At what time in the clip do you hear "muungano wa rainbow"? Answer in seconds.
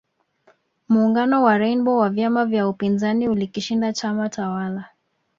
0.89-1.97